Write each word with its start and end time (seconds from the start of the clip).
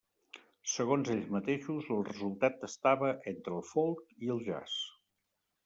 Segons 0.75 1.11
ells 1.15 1.27
mateixos, 1.35 1.91
el 1.97 2.01
resultat 2.09 2.65
estava 2.69 3.13
entre 3.35 3.55
el 3.61 3.65
folk 3.75 4.03
i 4.27 4.35
el 4.37 4.45
jazz. 4.51 4.83